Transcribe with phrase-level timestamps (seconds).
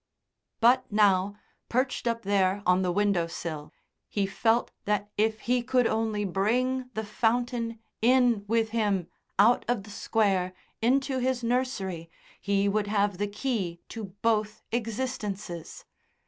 [0.61, 1.35] But now,
[1.69, 3.71] perched up there on the window sill,
[4.09, 9.83] he felt that if he could only bring the fountain in with him out of
[9.83, 12.09] the Square into his nursery,
[12.39, 15.85] he would have the key to both existences.